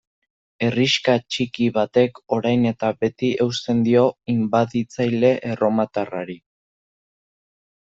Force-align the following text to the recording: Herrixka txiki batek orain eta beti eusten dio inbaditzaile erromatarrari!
Herrixka 0.67 1.13
txiki 1.33 1.67
batek 1.75 2.17
orain 2.37 2.65
eta 2.71 2.89
beti 3.03 3.29
eusten 3.45 3.85
dio 3.89 4.07
inbaditzaile 4.37 5.33
erromatarrari! 5.53 6.41